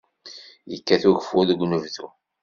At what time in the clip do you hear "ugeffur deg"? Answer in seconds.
1.09-1.59